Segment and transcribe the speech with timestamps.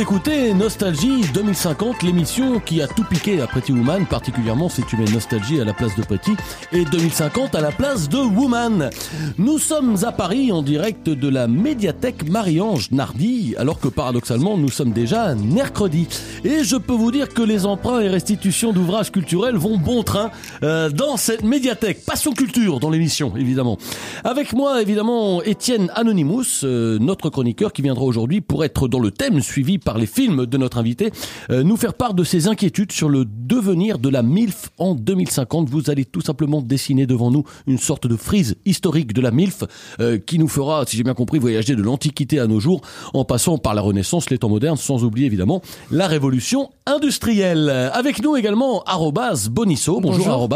[0.00, 5.04] écoutez Nostalgie 2050, l'émission qui a tout piqué à Pretty Woman, particulièrement si tu mets
[5.04, 6.32] Nostalgie à la place de Pretty
[6.72, 8.88] et 2050 à la place de Woman.
[9.36, 14.70] Nous sommes à Paris en direct de la médiathèque Marie-Ange Nardi, alors que paradoxalement nous
[14.70, 16.08] sommes déjà mercredi.
[16.44, 20.30] Et je peux vous dire que les emprunts et restitutions d'ouvrages culturels vont bon train
[20.62, 22.06] euh, dans cette médiathèque.
[22.06, 23.76] Passion culture dans l'émission, évidemment.
[24.24, 29.10] Avec moi, évidemment, Étienne Anonymous, euh, notre chroniqueur qui viendra aujourd'hui pour être dans le
[29.10, 31.10] thème suivi par les films de notre invité,
[31.50, 35.68] euh, nous faire part de ses inquiétudes sur le devenir de la MILF en 2050.
[35.68, 39.64] Vous allez tout simplement dessiner devant nous une sorte de frise historique de la MILF
[40.00, 42.80] euh, qui nous fera, si j'ai bien compris, voyager de l'Antiquité à nos jours
[43.14, 47.70] en passant par la Renaissance, les temps modernes, sans oublier évidemment la révolution industrielle.
[47.92, 50.48] Avec nous également Arrobase Bonisso, bonjour,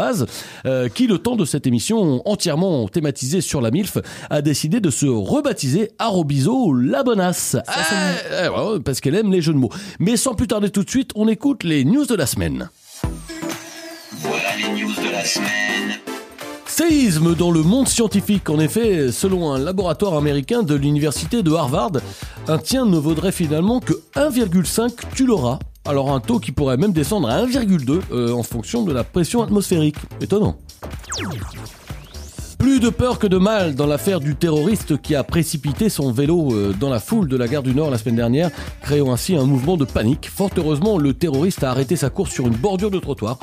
[0.65, 3.97] euh, qui le temps de cette émission entièrement thématisée sur la MILF
[4.29, 7.57] a décidé de se rebaptiser Arrobiso la bonasse.
[7.67, 7.73] Ah,
[8.31, 9.71] euh, ouais, parce qu'elle aime les jeux de mots.
[9.99, 12.69] Mais sans plus tarder tout de suite, on écoute les news de la semaine.
[14.19, 15.99] Voilà les news de la semaine.
[16.67, 18.49] Séisme dans le monde scientifique.
[18.49, 21.93] En effet, selon un laboratoire américain de l'université de Harvard,
[22.47, 25.59] un tien ne vaudrait finalement que 1,5 tulora.
[25.85, 29.41] Alors un taux qui pourrait même descendre à 1,2 euh, en fonction de la pression
[29.41, 29.97] atmosphérique.
[30.19, 30.57] Étonnant.
[32.65, 36.51] Plus de peur que de mal dans l'affaire du terroriste qui a précipité son vélo
[36.51, 38.49] euh, dans la foule de la gare du Nord la semaine dernière,
[38.81, 40.31] créant ainsi un mouvement de panique.
[40.33, 43.37] Fort heureusement, le terroriste a arrêté sa course sur une bordure de trottoir.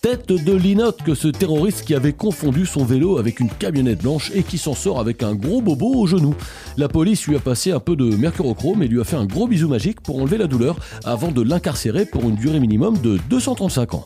[0.00, 4.30] Tête de linotte que ce terroriste qui avait confondu son vélo avec une camionnette blanche
[4.32, 6.36] et qui s'en sort avec un gros bobo au genou.
[6.76, 9.48] La police lui a passé un peu de mercurochrome et lui a fait un gros
[9.48, 13.94] bisou magique pour enlever la douleur avant de l'incarcérer pour une durée minimum de 235
[13.94, 14.04] ans.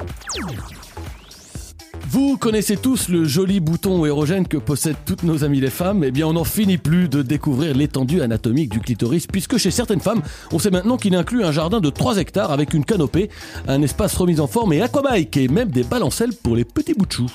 [2.08, 6.04] Vous connaissez tous le joli bouton érogène que possèdent toutes nos amies les femmes.
[6.04, 10.00] Eh bien, on n'en finit plus de découvrir l'étendue anatomique du clitoris, puisque chez certaines
[10.00, 13.30] femmes, on sait maintenant qu'il inclut un jardin de 3 hectares avec une canopée,
[13.68, 17.06] un espace remis en forme et aquabike, et même des balancelles pour les petits bouts
[17.06, 17.26] de chou.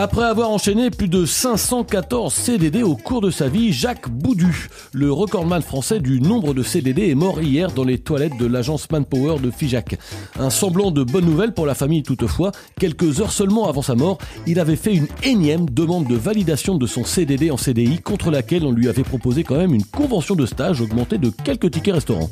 [0.00, 5.10] Après avoir enchaîné plus de 514 CDD au cours de sa vie, Jacques Boudu, le
[5.10, 9.40] recordman français du nombre de CDD, est mort hier dans les toilettes de l'agence Manpower
[9.40, 9.98] de Figeac.
[10.38, 14.18] Un semblant de bonne nouvelle pour la famille toutefois, quelques heures seulement avant sa mort,
[14.46, 18.64] il avait fait une énième demande de validation de son CDD en CDI contre laquelle
[18.64, 22.30] on lui avait proposé quand même une convention de stage augmentée de quelques tickets restaurants.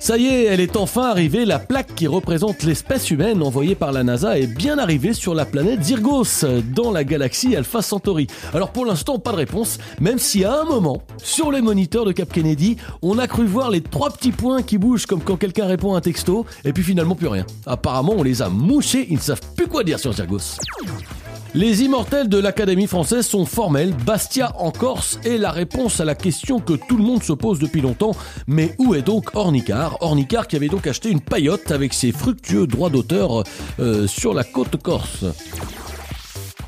[0.00, 1.44] Ça y est, elle est enfin arrivée.
[1.44, 5.44] La plaque qui représente l'espèce humaine envoyée par la NASA est bien arrivée sur la
[5.44, 6.44] planète Zyrgos,
[6.74, 8.28] dans la galaxie Alpha Centauri.
[8.54, 12.12] Alors pour l'instant, pas de réponse, même si à un moment, sur les moniteurs de
[12.12, 15.66] Cap Kennedy, on a cru voir les trois petits points qui bougent comme quand quelqu'un
[15.66, 17.44] répond à un texto, et puis finalement plus rien.
[17.66, 20.58] Apparemment, on les a mouchés, ils ne savent plus quoi dire sur Zyrgos.
[21.54, 26.14] Les immortels de l'Académie française sont formels, Bastia en Corse est la réponse à la
[26.14, 28.14] question que tout le monde se pose depuis longtemps,
[28.46, 32.66] mais où est donc Ornicard Ornicard qui avait donc acheté une paillote avec ses fructueux
[32.66, 33.44] droits d'auteur
[33.80, 35.24] euh, sur la côte corse.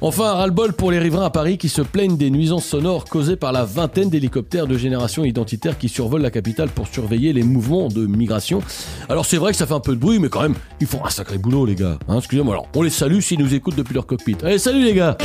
[0.02, 3.36] Enfin, un ras-le-bol pour les riverains à Paris qui se plaignent des nuisances sonores causées
[3.36, 7.88] par la vingtaine d'hélicoptères de génération identitaire qui survolent la capitale pour surveiller les mouvements
[7.88, 8.62] de migration.
[9.10, 11.04] Alors c'est vrai que ça fait un peu de bruit, mais quand même, ils font
[11.04, 11.98] un sacré boulot les gars.
[12.08, 14.36] Hein, Excusez-moi, alors on les salue s'ils nous écoutent depuis leur cockpit.
[14.42, 15.18] Allez, salut les gars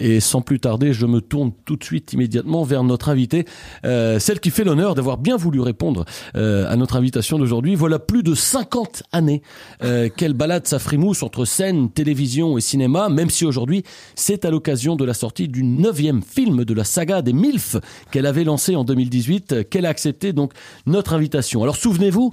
[0.00, 3.44] Et sans plus tarder, je me tourne tout de suite immédiatement vers notre invitée,
[3.84, 6.04] euh, celle qui fait l'honneur d'avoir bien voulu répondre
[6.36, 7.74] euh, à notre invitation d'aujourd'hui.
[7.74, 9.42] Voilà plus de 50 années
[9.82, 14.50] euh, qu'elle balade sa frimousse entre scène, télévision et cinéma, même si aujourd'hui c'est à
[14.50, 17.76] l'occasion de la sortie du neuvième film de la saga des MILF
[18.10, 20.52] qu'elle avait lancé en 2018 euh, qu'elle a accepté donc
[20.86, 21.62] notre invitation.
[21.62, 22.32] Alors souvenez-vous,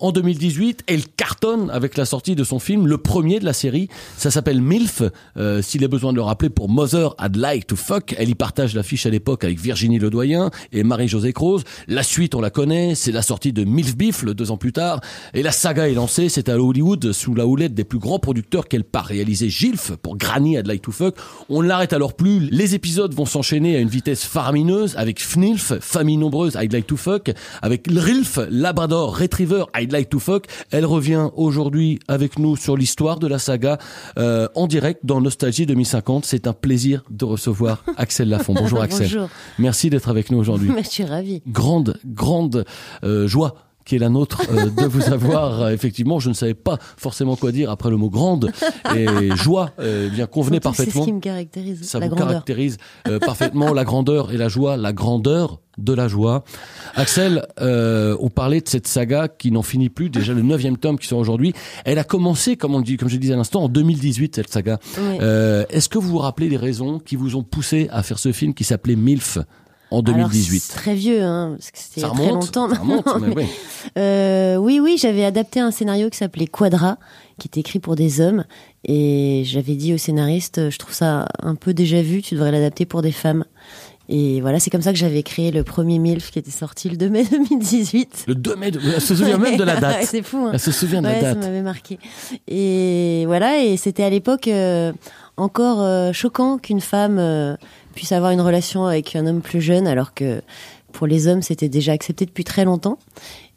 [0.00, 3.88] en 2018, elle cartonne avec la sortie de son film, le premier de la série.
[4.16, 5.02] Ça s'appelle MILF.
[5.36, 8.14] Euh, S'il est besoin de le rappeler, pour Mother I'd Like to Fuck.
[8.16, 11.64] Elle y partage l'affiche à l'époque avec Virginie Ledoyen et Marie-Josée Croze.
[11.88, 12.94] La suite, on la connaît.
[12.94, 15.00] C'est la sortie de MILF Beef, le deux ans plus tard.
[15.34, 16.28] Et la saga est lancée.
[16.28, 20.16] C'est à Hollywood, sous la houlette des plus grands producteurs qu'elle part réaliser Gilf pour
[20.16, 21.16] Granny I'd Like to Fuck.
[21.48, 22.48] On ne l'arrête alors plus.
[22.50, 26.96] Les épisodes vont s'enchaîner à une vitesse faramineuse avec FNILF, Famille Nombreuse I'd Like to
[26.96, 30.46] Fuck, avec LRILF, Labrador Retriever I'd I'd Like to Fuck.
[30.70, 33.78] Elle revient aujourd'hui avec nous sur l'histoire de la saga
[34.18, 36.26] euh, en direct dans Nostalgie 2050.
[36.26, 38.52] C'est un plaisir de recevoir Axel Lafont.
[38.52, 39.06] Bonjour Axel.
[39.06, 39.28] Bonjour.
[39.58, 40.70] Merci d'être avec nous aujourd'hui.
[40.78, 41.42] Je suis ravie.
[41.46, 42.66] Grande, grande
[43.02, 43.54] euh, joie
[43.88, 45.62] qui est la nôtre euh, de vous avoir.
[45.62, 48.52] Euh, effectivement, je ne savais pas forcément quoi dire après le mot grande
[48.94, 49.70] et joie.
[49.80, 51.00] euh, bien convenait que C'est parfaitement.
[51.02, 52.28] ce qui me caractérise, Ça la vous grandeur.
[52.28, 52.76] caractérise
[53.08, 56.44] euh, parfaitement la grandeur et la joie, la grandeur de la joie.
[56.96, 60.98] Axel, euh, on parlait de cette saga qui n'en finit plus, déjà le neuvième tome
[60.98, 61.52] qui sort aujourd'hui.
[61.84, 64.52] Elle a commencé, comme on le dit, comme je disais à l'instant, en 2018 cette
[64.52, 64.78] saga.
[64.98, 65.18] Oui.
[65.22, 68.32] Euh, Est-ce que vous vous rappelez les raisons qui vous ont poussé à faire ce
[68.32, 69.38] film qui s'appelait MILF?
[69.90, 72.68] En Alors, 2018 c'est très vieux, hein, parce que c'était Ça très longtemps.
[72.68, 73.46] ça remonte, mais mais- oui.
[73.96, 76.98] Euh, oui, oui, j'avais adapté un scénario qui s'appelait Quadra,
[77.38, 78.44] qui était écrit pour des hommes,
[78.84, 82.84] et j'avais dit au scénariste, je trouve ça un peu déjà vu, tu devrais l'adapter
[82.86, 83.44] pour des femmes.
[84.10, 86.96] Et voilà, c'est comme ça que j'avais créé le premier MILF qui était sorti le
[86.96, 88.24] 2 mai 2018.
[88.26, 90.04] Le 2 mai, de- elle se souvient même de la date.
[90.04, 90.50] c'est fou, hein.
[90.54, 91.44] Elle se souvient de Ouais, la ça date.
[91.44, 91.98] m'avait marqué.
[92.46, 94.92] Et voilà, et c'était à l'époque euh,
[95.36, 97.18] encore euh, choquant qu'une femme
[97.98, 100.40] puisse avoir une relation avec un homme plus jeune, alors que
[100.92, 102.96] pour les hommes, c'était déjà accepté depuis très longtemps.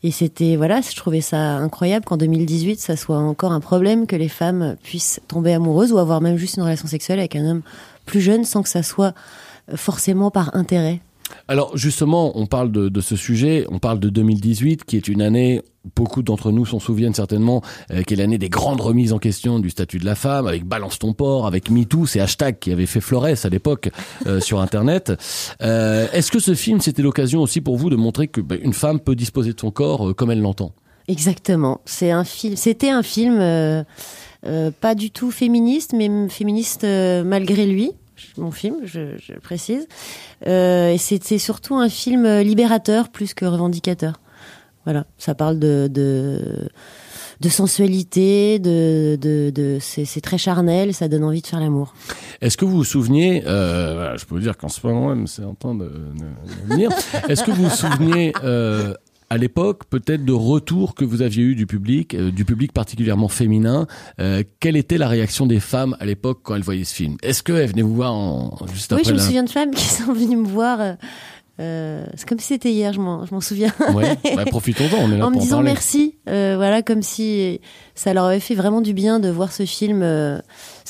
[0.01, 4.15] Et c'était, voilà, je trouvais ça incroyable qu'en 2018, ça soit encore un problème que
[4.15, 7.61] les femmes puissent tomber amoureuses ou avoir même juste une relation sexuelle avec un homme
[8.07, 9.13] plus jeune sans que ça soit
[9.75, 11.01] forcément par intérêt.
[11.47, 15.21] Alors justement, on parle de, de ce sujet, on parle de 2018, qui est une
[15.21, 15.61] année,
[15.95, 17.61] beaucoup d'entre nous s'en souviennent certainement,
[17.91, 20.65] euh, qui est l'année des grandes remises en question du statut de la femme, avec
[20.65, 23.89] Balance ton port, avec MeToo, ces hashtags qui avaient fait florès à l'époque
[24.27, 25.11] euh, sur Internet.
[25.61, 28.73] Euh, Est-ce que ce film, c'était l'occasion aussi pour vous de montrer que bah, une
[28.73, 30.73] femme peut disposer de son corps euh, comme elle l'entend?
[31.07, 31.81] Exactement.
[31.85, 32.55] C'est un film.
[32.55, 33.83] C'était un film euh,
[34.79, 37.91] pas du tout féministe, mais féministe malgré lui.
[38.37, 39.87] Mon film, je, je précise.
[40.47, 44.19] Euh, c'était surtout un film libérateur plus que revendicateur.
[44.85, 45.89] Voilà, ça parle de
[47.49, 51.93] sensualité, de c'est c'est très charnel, ça donne envie de faire l'amour.
[52.41, 55.43] Est-ce que vous vous souveniez, euh, je peux vous dire qu'en ce moment même, c'est
[55.43, 55.91] en train de
[56.65, 56.89] venir.
[57.29, 58.95] Est-ce que vous vous souveniez euh,
[59.31, 63.29] à l'époque peut-être de retours que vous aviez eu du public, euh, du public particulièrement
[63.29, 63.87] féminin
[64.19, 67.15] euh, Quelle était la réaction des femmes à l'époque quand elles voyaient ce film?
[67.23, 69.85] Est-ce qu'elles venaient vous voir en, juste oui, après je me souviens de femmes qui
[69.85, 70.97] sont venues me voir.
[71.61, 73.71] euh, c'est comme si c'était hier, je m'en souviens.
[73.93, 77.61] Ouais, bah, profitons-en, on est là en me pour disant merci, voilà, comme si
[77.95, 80.03] ça leur avait fait vraiment du bien de voir ce film.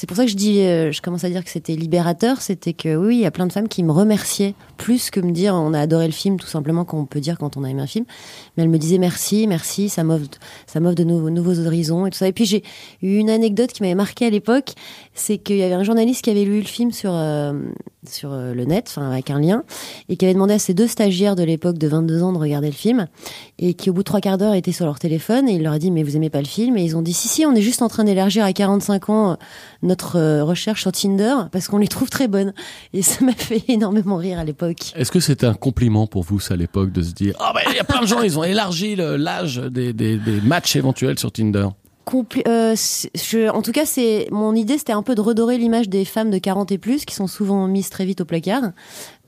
[0.02, 2.74] C'est pour ça que je dis, euh, je commence à dire que c'était libérateur, c'était
[2.74, 5.54] que oui, il y a plein de femmes qui me remerciaient plus que me dire
[5.54, 7.88] on a adoré le film, tout simplement qu'on peut dire quand on a aimé un
[7.88, 8.06] film.
[8.58, 10.26] Mais elles me disaient merci, merci, ça m'offre,
[10.66, 12.28] ça m'offre de nouveaux, nouveaux horizons et tout ça.
[12.28, 12.64] Et puis j'ai
[13.04, 14.74] eu une anecdote qui m'avait marqué à l'époque,
[15.14, 17.54] c'est qu'il y avait un journaliste qui avait lu le film sur euh,
[18.10, 19.64] sur euh, le net, enfin avec un lien,
[20.10, 22.68] et qui avait demandé à ses deux stagiaires de l'époque de 22 ans de regarder
[22.68, 23.06] le film
[23.60, 25.74] et qui au bout de trois quarts d'heure étaient sur leur téléphone et il leur
[25.74, 26.76] a dit mais vous aimez pas le film?
[26.78, 29.32] Et ils ont dit si si on est juste en train d'élargir à 45 ans
[29.32, 29.36] euh,
[29.92, 32.54] notre euh, recherche sur Tinder parce qu'on les trouve très bonnes
[32.94, 34.94] et ça m'a fait énormément rire à l'époque.
[34.96, 37.62] Est-ce que c'était un compliment pour vous, ça, à l'époque, de se dire Ah, ben,
[37.70, 41.20] il y a plein de gens, ils ont élargi l'âge des, des, des matchs éventuels
[41.20, 41.68] sur Tinder?
[42.06, 45.88] Compli- euh, je, en tout cas, c'est mon idée, c'était un peu de redorer l'image
[45.90, 48.72] des femmes de 40 et plus qui sont souvent mises très vite au placard.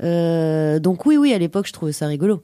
[0.02, 2.42] Euh, donc oui, oui, à l'époque, je trouvais ça rigolo.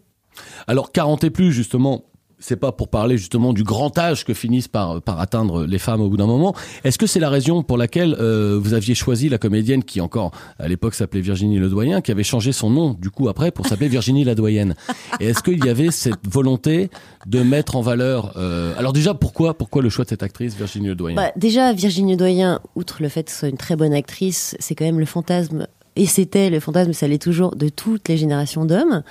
[0.68, 2.04] Alors 40 et plus justement,
[2.40, 6.02] c'est pas pour parler justement du grand âge que finissent par par atteindre les femmes
[6.02, 6.56] au bout d'un moment.
[6.84, 10.32] Est-ce que c'est la raison pour laquelle euh, vous aviez choisi la comédienne qui encore
[10.58, 13.90] à l'époque s'appelait Virginie Ledoyen, qui avait changé son nom du coup après pour s'appeler
[13.90, 14.76] Virginie Ladoyenne
[15.20, 16.90] Et est-ce qu'il y avait cette volonté
[17.26, 20.88] de mettre en valeur euh, Alors déjà pourquoi pourquoi le choix de cette actrice Virginie
[20.88, 24.56] Ledoyen Bah, déjà, Virginie Doyen, outre le fait que ce soit une très bonne actrice,
[24.60, 28.18] c'est quand même le fantasme, et c'était le fantasme, ça l'est toujours, de toutes les
[28.18, 29.04] générations d'hommes.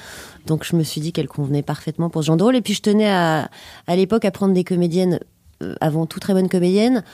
[0.46, 2.56] Donc je me suis dit qu'elle convenait parfaitement pour ce genre de rôle.
[2.56, 3.50] Et puis je tenais à,
[3.86, 5.20] à l'époque à prendre des comédiennes,
[5.62, 7.04] euh, avant tout très bonnes comédiennes,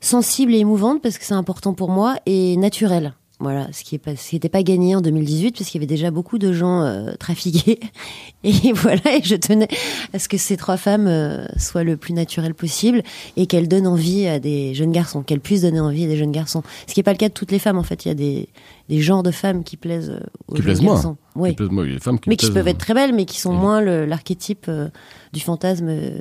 [0.00, 3.14] sensibles et émouvantes, parce que c'est important pour moi, et naturelles.
[3.40, 5.84] Voilà, ce qui est pas, ce qui n'était pas gagné en 2018, parce qu'il y
[5.84, 7.78] avait déjà beaucoup de gens euh, trafiqués.
[8.44, 9.68] Et voilà, et je tenais
[10.12, 13.02] à ce que ces trois femmes euh, soient le plus naturelles possible
[13.36, 16.30] et qu'elles donnent envie à des jeunes garçons, qu'elles puissent donner envie à des jeunes
[16.32, 16.62] garçons.
[16.86, 18.04] Ce qui n'est pas le cas de toutes les femmes, en fait.
[18.04, 18.48] Il y a des,
[18.88, 21.16] des genres de femmes qui plaisent euh, aux Qui jeunes plaisent moins.
[21.36, 21.50] Oui.
[21.50, 23.12] Qui plaisent- moi, il y a des femmes qui Mais qui peuvent être très belles,
[23.14, 24.88] mais qui sont moins l'archétype euh,
[25.32, 26.18] du fantasme euh,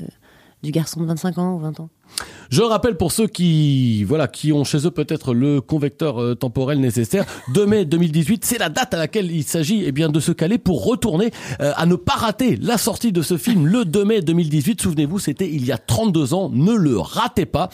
[0.63, 1.89] du garçon de 25 ans ou 20 ans.
[2.49, 6.79] Je rappelle pour ceux qui voilà qui ont chez eux peut-être le convecteur euh, temporel
[6.79, 10.31] nécessaire, 2 mai 2018, c'est la date à laquelle il s'agit eh bien de se
[10.31, 14.05] caler pour retourner euh, à ne pas rater la sortie de ce film le 2
[14.05, 14.81] mai 2018.
[14.81, 17.69] Souvenez-vous, c'était il y a 32 ans, ne le ratez pas.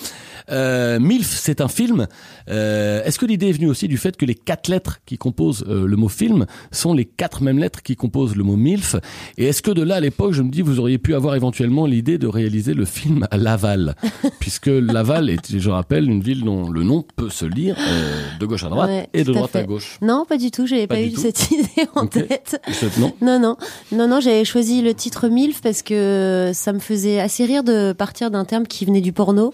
[0.50, 2.08] Euh, Milf, c'est un film.
[2.50, 5.66] Euh, Est-ce que l'idée est venue aussi du fait que les quatre lettres qui composent
[5.68, 8.96] le mot film sont les quatre mêmes lettres qui composent le mot Milf?
[9.38, 11.86] Et est-ce que de là à l'époque, je me dis, vous auriez pu avoir éventuellement
[11.86, 13.96] l'idée de réaliser le film à Laval,
[14.40, 18.46] puisque Laval est, je rappelle, une ville dont le nom peut se lire euh, de
[18.46, 19.98] gauche à droite Ouais, et de à droite à gauche.
[20.02, 20.66] Non, pas du tout.
[20.66, 21.22] J'avais Pas pas, eu tout.
[21.22, 22.62] cette idée en tête.
[23.00, 23.58] Non Non, non,
[23.92, 24.20] non, non.
[24.20, 28.46] J'avais choisi le titre MILF parce que ça me faisait assez rire de partir d'un
[28.46, 29.54] terme qui venait du porno,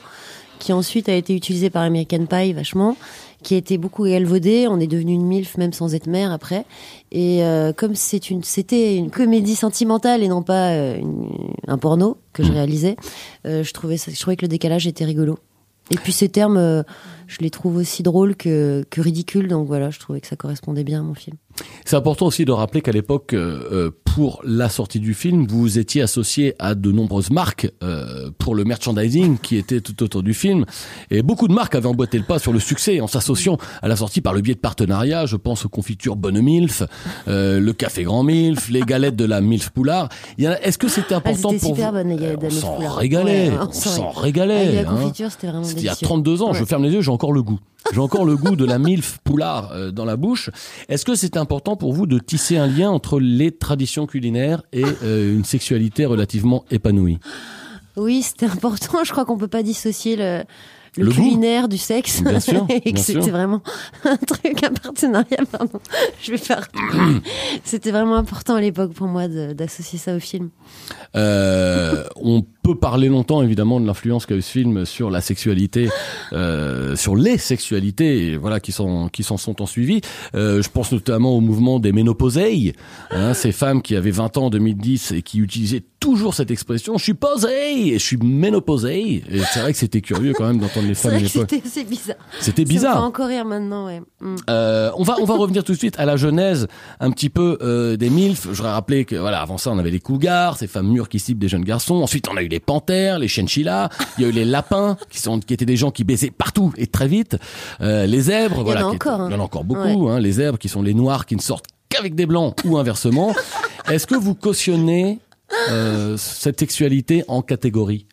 [0.59, 2.97] qui ensuite a été utilisé par American Pie vachement,
[3.43, 4.67] qui a été beaucoup galvaudé.
[4.69, 6.65] On est devenu une MILF même sans être mère après.
[7.11, 11.29] Et euh, comme c'est une, c'était une comédie sentimentale et non pas euh, une-
[11.67, 12.95] un porno que je réalisais,
[13.45, 15.37] euh, je trouvais ça, je trouvais que le décalage était rigolo.
[15.91, 16.83] Et puis ces termes, euh,
[17.27, 19.47] je les trouve aussi drôles que, que ridicules.
[19.47, 21.37] Donc voilà, je trouvais que ça correspondait bien à mon film.
[21.85, 25.77] C'est important aussi de rappeler qu'à l'époque, euh, euh, pour la sortie du film, vous
[25.79, 30.33] étiez associé à de nombreuses marques euh, pour le merchandising qui était tout autour du
[30.33, 30.65] film.
[31.11, 33.95] Et beaucoup de marques avaient emboîté le pas sur le succès en s'associant à la
[33.95, 35.25] sortie par le biais de partenariats.
[35.25, 36.83] Je pense aux confitures Bonne Milf,
[37.27, 40.09] euh, le café Grand Milf, les galettes de la Milf Poulard.
[40.37, 43.49] Est-ce que c'était important Ah, pour super vous bonne, les galettes de On s'en régalait,
[43.49, 44.83] Ouais, on s'en régalait.
[44.83, 45.11] la hein.
[45.13, 46.07] c'était il y a délicieux.
[46.07, 47.59] 32 ans, je ferme les yeux, j'ai encore le goût.
[47.93, 50.49] J'ai encore le goût de la milf poulard euh, dans la bouche.
[50.89, 54.83] Est-ce que c'est important pour vous de tisser un lien entre les traditions culinaires et
[55.03, 57.19] euh, une sexualité relativement épanouie?
[57.95, 59.03] Oui, c'était important.
[59.03, 60.43] Je crois qu'on peut pas dissocier le,
[60.97, 61.15] le, Le goût.
[61.15, 62.21] culinaire du sexe.
[62.21, 63.61] Bien sûr, et que c'était vraiment
[64.05, 65.79] un truc, un partenariat, pardon.
[66.21, 66.67] Je vais faire.
[67.63, 70.49] c'était vraiment important à l'époque pour moi d'associer ça au film.
[71.15, 75.89] Euh, on peut parler longtemps évidemment de l'influence qu'a eu ce film sur la sexualité,
[76.33, 80.01] euh, sur les sexualités, voilà qui s'en qui s'en sont en suivi.
[80.35, 82.73] Euh, je pense notamment au mouvement des ménopausées,
[83.11, 86.97] hein, ces femmes qui avaient 20 ans en 2010 et qui utilisaient toujours cette expression
[86.97, 89.23] "je suis posée" et "je suis ménopausée".
[89.29, 92.17] Et c'est vrai que c'était curieux quand même d'entendre les C'est femmes c'était assez bizarre.
[92.39, 93.03] C'était Ça me fait bizarre.
[93.03, 94.01] encore rire maintenant, ouais.
[94.21, 94.35] Mm.
[94.49, 96.67] Euh, on va on va revenir tout de suite à la genèse
[96.99, 98.43] un petit peu euh, des milfs.
[98.43, 101.19] Je voudrais rappeler que voilà avant ça on avait les cougars, ces femmes mûres qui
[101.19, 101.95] ciblent des jeunes garçons.
[101.95, 103.89] Ensuite on a eu les panthères, les chinchillas.
[104.17, 106.73] Il y a eu les lapins qui sont qui étaient des gens qui baisaient partout
[106.77, 107.37] et très vite.
[107.81, 109.27] Euh, les zèbres, Il y en a encore, étaient- hein.
[109.29, 110.09] Il y en a encore beaucoup.
[110.09, 113.33] Hein, les zèbres qui sont les noirs qui ne sortent qu'avec des blancs ou inversement.
[113.89, 115.19] Est-ce que vous cautionnez
[115.71, 118.05] euh, cette sexualité en catégorie,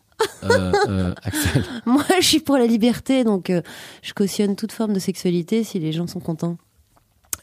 [0.45, 1.65] euh, euh, Axel?
[1.87, 3.61] Moi, je suis pour la liberté, donc euh,
[4.03, 6.57] je cautionne toute forme de sexualité si les gens sont contents.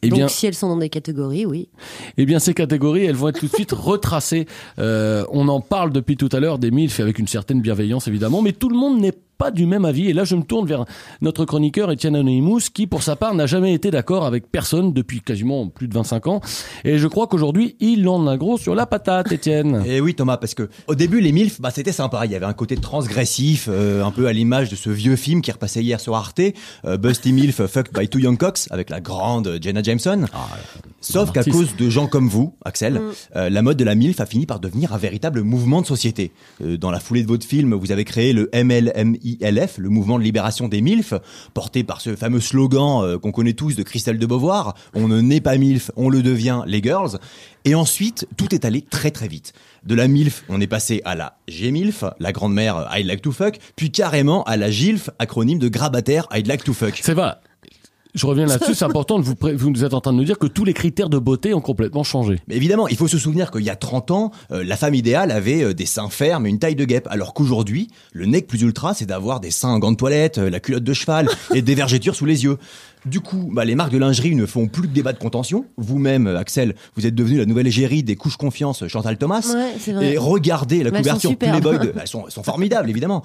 [0.01, 1.69] Eh donc bien, si elles sont dans des catégories, oui.
[2.17, 4.47] Eh bien, ces catégories, elles vont être tout de suite retracées.
[4.79, 8.41] Euh, on en parle depuis tout à l'heure des MILF avec une certaine bienveillance, évidemment,
[8.41, 10.09] mais tout le monde n'est pas du même avis.
[10.09, 10.85] Et là, je me tourne vers
[11.21, 15.21] notre chroniqueur Étienne Anonymous, qui, pour sa part, n'a jamais été d'accord avec personne depuis
[15.21, 16.41] quasiment plus de 25 ans.
[16.83, 19.83] Et je crois qu'aujourd'hui, il en a gros sur la patate, Étienne.
[19.85, 22.45] Et oui Thomas, parce que au début les MILF, bah c'était sympa, il y avait
[22.45, 25.99] un côté transgressif, euh, un peu à l'image de ce vieux film qui repassait hier
[25.99, 26.41] sur Arte,
[26.85, 30.25] euh, Busty MILF Fucked by Two Young Cocks, avec la grande Jenna Jameson.
[31.01, 33.01] Sauf qu'à cause de gens comme vous, Axel,
[33.35, 36.31] euh, la mode de la MILF a fini par devenir un véritable mouvement de société.
[36.61, 38.49] Euh, dans la foulée de votre film, vous avez créé le
[39.23, 41.13] MLMILF, le mouvement de libération des MILF,
[41.53, 45.21] porté par ce fameux slogan euh, qu'on connaît tous de Christelle de Beauvoir, on ne
[45.21, 47.19] naît pas MILF, on le devient, les girls.
[47.65, 49.53] Et ensuite, tout est allé très très vite.
[49.85, 53.31] De la MILF, on est passé à la GMILF, la grande-mère euh, I'd like to
[53.31, 56.99] fuck, puis carrément à la GILF, acronyme de grabataire I'd like to fuck.
[57.01, 57.33] C'est vrai.
[58.15, 60.37] Je reviens là-dessus, c'est important, de vous, vous nous êtes en train de nous dire
[60.37, 62.39] que tous les critères de beauté ont complètement changé.
[62.47, 65.31] Mais évidemment, il faut se souvenir qu'il y a 30 ans, euh, la femme idéale
[65.31, 68.61] avait euh, des seins fermes et une taille de guêpe, alors qu'aujourd'hui, le nec plus
[68.61, 71.63] ultra, c'est d'avoir des seins en gants de toilette, euh, la culotte de cheval et
[71.63, 72.59] des vergetures sous les yeux.
[73.07, 75.65] Du coup, bah, les marques de lingerie ne font plus que débat de contention.
[75.77, 79.51] Vous-même, Axel, vous êtes devenu la nouvelle égérie des couches confiance Chantal Thomas.
[79.53, 80.13] Ouais, c'est vrai.
[80.13, 81.37] Et regardez la Mais elles sont couverture.
[81.37, 81.79] Playboy.
[81.79, 81.93] De...
[81.99, 83.23] Elles, sont, elles sont formidables, évidemment.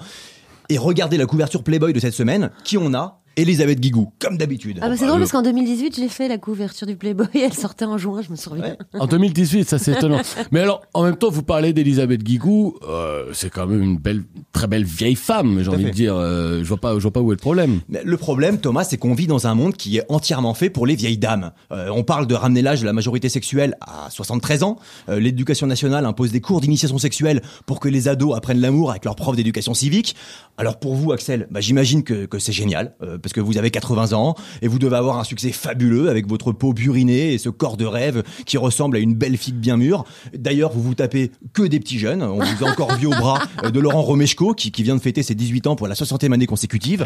[0.67, 2.49] Et regardez la couverture Playboy de cette semaine.
[2.65, 4.79] Qui on a Elisabeth Guigou, comme d'habitude.
[4.81, 7.85] Ah bah c'est drôle parce qu'en 2018, j'ai fait la couverture du Playboy, elle sortait
[7.85, 8.63] en juin, je me souviens.
[8.63, 8.77] Ouais.
[8.99, 10.21] En 2018, ça c'est étonnant.
[10.51, 14.23] Mais alors, en même temps, vous parlez d'Elisabeth Guigou, euh, c'est quand même une belle,
[14.51, 15.89] très belle vieille femme, j'ai envie fait.
[15.89, 16.15] de dire.
[16.15, 17.79] Euh, je vois pas, je vois pas où est le problème.
[17.89, 20.85] Mais Le problème, Thomas, c'est qu'on vit dans un monde qui est entièrement fait pour
[20.85, 21.51] les vieilles dames.
[21.71, 24.77] Euh, on parle de ramener l'âge de la majorité sexuelle à 73 ans.
[25.09, 29.05] Euh, L'éducation nationale impose des cours d'initiation sexuelle pour que les ados apprennent l'amour avec
[29.05, 30.15] leur prof d'éducation civique.
[30.57, 33.59] Alors pour vous, Axel, bah, j'imagine que, que c'est génial, euh, parce parce que vous
[33.59, 34.33] avez 80 ans
[34.63, 37.85] et vous devez avoir un succès fabuleux avec votre peau burinée et ce corps de
[37.85, 40.03] rêve qui ressemble à une belle figue bien mûre.
[40.35, 42.23] D'ailleurs, vous vous tapez que des petits jeunes.
[42.23, 45.01] On vous a encore vu au bras euh, de Laurent Romeshko qui, qui vient de
[45.01, 47.05] fêter ses 18 ans pour la 60e année consécutive.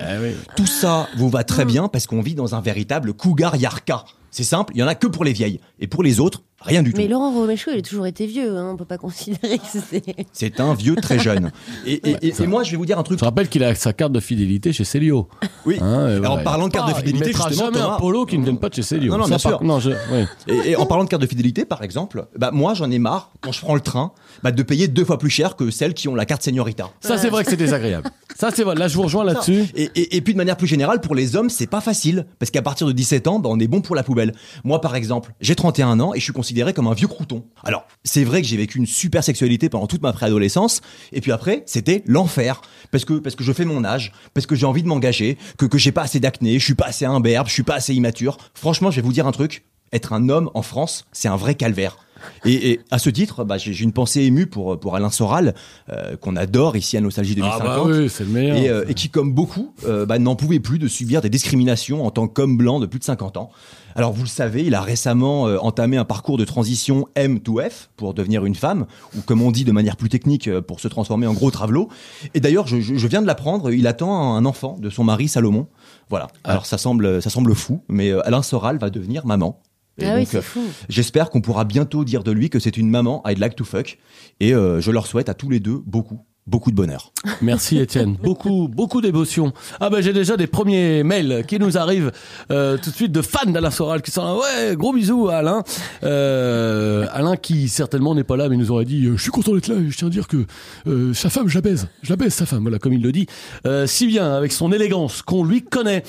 [0.55, 4.05] Tout ça vous va très bien parce qu'on vit dans un véritable cougar yarka.
[4.31, 6.83] C'est simple, il y en a que pour les vieilles et pour les autres, rien
[6.83, 7.11] du Mais tout.
[7.11, 10.03] Laurent Romeshko, il a toujours été vieux, hein, on peut pas considérer que c'est.
[10.33, 11.51] C'est un vieux très jeune.
[11.85, 13.19] Et, et- et- et moi, je vais vous dire un truc.
[13.19, 15.27] Je rappelle qu'il a sa carte de fidélité chez Célio.
[15.65, 15.77] Oui.
[15.81, 16.43] Hein, et Alors, voilà.
[16.43, 18.57] parlant de carte de Ah, fidélité, il justement, jamais Thomas- un polo qui ne vienne
[18.59, 19.11] pas de chez Célio.
[19.11, 19.63] Non, non, bien par- sûr.
[19.63, 20.25] Non, je, oui.
[20.47, 23.31] Et, et en parlant de carte de fidélité, par exemple, bah moi j'en ai marre
[23.41, 24.11] quand je prends le train
[24.43, 26.89] bah, de payer deux fois plus cher que celles qui ont la carte seniorita.
[27.01, 28.09] Ça, c'est vrai que c'est désagréable.
[28.35, 28.75] Ça, c'est vrai.
[28.75, 29.65] Là, je vous rejoins là-dessus.
[29.75, 32.49] Et, et, et puis de manière plus générale, pour les hommes, c'est pas facile parce
[32.51, 34.33] qu'à partir de 17 ans, bah, on est bon pour la poubelle.
[34.63, 37.43] Moi, par exemple, j'ai 31 ans et je suis considéré comme un vieux crouton.
[37.63, 40.81] Alors, c'est vrai que j'ai vécu une super sexualité pendant toute ma préadolescence,
[41.11, 44.55] et puis après, c'était l'enfer parce que parce que je fais mon âge, parce que
[44.55, 47.47] j'ai envie de m'engager, que que j'ai pas assez d'acné, je suis pas assez imberbe,
[47.47, 48.37] je suis pas assez immature.
[48.53, 49.65] Franchement, je vais vous dire un truc.
[49.91, 51.97] Être un homme en France, c'est un vrai calvaire.
[52.45, 55.53] Et, et à ce titre, bah, j'ai une pensée émue pour pour Alain Soral,
[55.89, 58.57] euh, qu'on adore ici à Nostalgie Ah 2050 bah oui, c'est le meilleur.
[58.57, 62.05] et, euh, et qui, comme beaucoup, euh, bah, n'en pouvait plus de subir des discriminations
[62.05, 63.51] en tant qu'homme blanc de plus de 50 ans.
[63.95, 67.59] Alors, vous le savez, il a récemment euh, entamé un parcours de transition M to
[67.59, 68.85] F pour devenir une femme,
[69.17, 71.89] ou comme on dit de manière plus technique, euh, pour se transformer en gros travelot.
[72.33, 75.27] Et d'ailleurs, je, je- je viens de l'apprendre, il attend un enfant de son mari
[75.27, 75.67] Salomon.
[76.09, 76.27] Voilà.
[76.43, 79.59] Alors, ça semble, ça semble fou, mais euh, Alain Soral va devenir maman.
[79.99, 80.61] Et Ah oui, donc, c'est euh, fou.
[80.89, 83.99] J'espère qu'on pourra bientôt dire de lui que c'est une maman I'd like to fuck.
[84.39, 87.11] Et euh, je leur souhaite à tous les deux beaucoup, beaucoup de bonheur.
[87.41, 88.17] Merci Étienne.
[88.23, 89.53] Beaucoup, beaucoup d'émotion.
[89.79, 92.11] Ah ben j'ai déjà des premiers mails qui nous arrivent
[92.51, 94.35] euh, tout de suite de fans d'Alain Soral qui sont là.
[94.35, 95.63] Ouais, gros bisous à Alain.
[96.03, 99.53] Euh, Alain qui certainement n'est pas là mais nous aurait dit euh, je suis content
[99.53, 100.45] d'être là et je tiens à dire que
[100.87, 101.87] euh, sa femme je la baise.
[102.01, 102.61] Je la baise sa femme.
[102.61, 103.27] Voilà comme il le dit.
[103.65, 106.03] Euh, si bien avec son élégance qu'on lui connaît.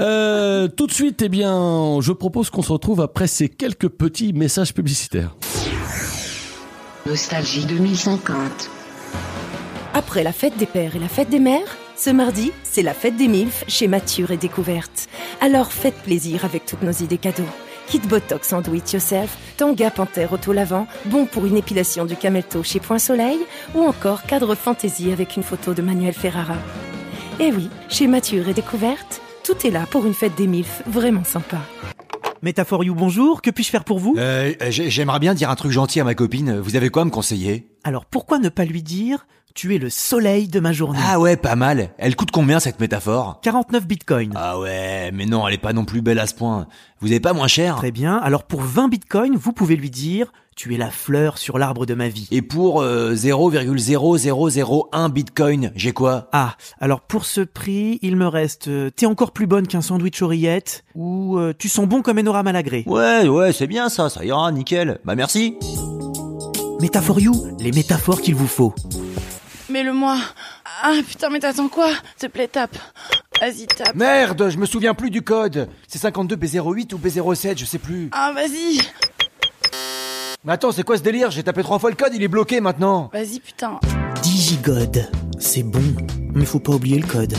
[0.00, 4.32] Euh, tout de suite eh bien je propose qu'on se retrouve après ces quelques petits
[4.32, 5.36] messages publicitaires.
[7.06, 8.70] Nostalgie 2050.
[9.94, 13.16] Après la fête des pères et la fête des mères, ce mardi, c'est la fête
[13.16, 15.08] des MILF chez Mature et Découverte.
[15.40, 17.42] Alors faites plaisir avec toutes nos idées cadeaux.
[17.86, 22.80] Kit Botox Do It Yourself, Tanga Panthère Auto-Lavant, bon pour une épilation du camelto chez
[22.80, 23.38] Point Soleil,
[23.74, 26.56] ou encore cadre fantaisie avec une photo de Manuel Ferrara.
[27.38, 31.24] Et oui, chez Mature et Découverte, tout est là pour une fête des MILF vraiment
[31.24, 31.58] sympa.
[32.42, 34.16] Métaphore You, bonjour, que puis-je faire pour vous?
[34.18, 36.58] Euh, j'ai- J'aimerais bien dire un truc gentil à ma copine.
[36.58, 37.68] Vous avez quoi à me conseiller?
[37.84, 41.36] Alors pourquoi ne pas lui dire Tu es le soleil de ma journée Ah ouais,
[41.36, 41.90] pas mal.
[41.98, 43.38] Elle coûte combien cette métaphore?
[43.42, 44.32] 49 bitcoins.
[44.34, 46.66] Ah ouais, mais non, elle est pas non plus belle à ce point.
[47.00, 47.76] Vous avez pas moins cher?
[47.76, 51.56] Très bien, alors pour 20 bitcoins, vous pouvez lui dire Tu es la fleur sur
[51.56, 52.26] l'arbre de ma vie.
[52.32, 56.28] Et pour euh, 0,0001 bitcoin, j'ai quoi?
[56.32, 60.20] Ah, alors pour ce prix, il me reste euh, T'es encore plus bonne qu'un sandwich
[60.20, 62.82] oreillette ou euh, Tu sens bon comme Enora Malagré.
[62.88, 64.98] Ouais, ouais, c'est bien ça, ça ira, nickel.
[65.04, 65.54] Bah merci.
[66.80, 68.74] Métaphore You, les métaphores qu'il vous faut.
[69.70, 70.16] Mets-le-moi.
[70.82, 71.88] Ah putain, mais t'attends quoi?
[72.16, 72.76] S'il te plaît, tape.
[73.40, 73.94] Vas-y, tape.
[73.94, 75.68] Merde, je me souviens plus du code.
[75.88, 78.08] C'est 52 B08 ou B07, je sais plus.
[78.12, 78.78] Ah, vas-y.
[80.44, 81.30] Mais attends, c'est quoi ce délire?
[81.30, 83.10] J'ai tapé trois fois le code, il est bloqué maintenant.
[83.12, 83.80] Vas-y, putain.
[84.22, 85.96] Digigod, c'est bon,
[86.34, 87.34] mais faut pas oublier le code.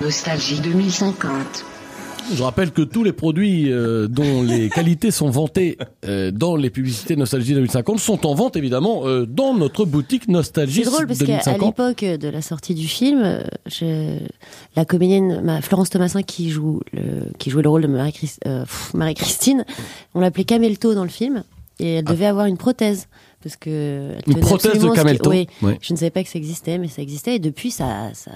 [0.00, 1.64] Nostalgie 2050.
[2.32, 6.70] Je rappelle que tous les produits euh, dont les qualités sont vantées euh, dans les
[6.70, 11.18] publicités Nostalgie 2050 sont en vente évidemment euh, dans notre boutique Nostalgie C'est drôle parce
[11.18, 11.60] qu'à 2050.
[11.66, 14.18] l'époque de la sortie du film, je-
[14.76, 17.88] la comédienne ma- Florence Thomasin qui joue le, qui jouait le rôle de
[18.94, 19.64] Marie-Christine,
[20.14, 21.44] on l'appelait Camelto dans le film
[21.80, 23.08] et elle devait avoir une prothèse
[23.42, 24.22] parce que Ah.
[24.26, 25.46] Une prothèse de qui- Camelto oui.
[25.62, 25.78] Ouais.
[25.82, 28.30] Je ne savais pas que ça existait, mais ça existait et depuis ça, ça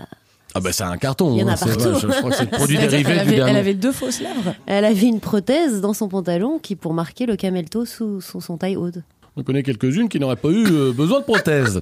[0.58, 1.34] Ah bah c'est un carton.
[1.34, 1.94] Il y en a hein, partout.
[1.94, 4.18] je, je crois que c'est le produit dérivé qu'elle du avait, elle avait deux fausses
[4.20, 4.56] lèvres.
[4.66, 8.56] Elle avait une prothèse dans son pantalon qui pour marquer le camelto sous, sous son
[8.56, 8.98] taille haute.
[9.38, 11.80] On connaît quelques-unes qui n'auraient pas eu euh, besoin de prothèse.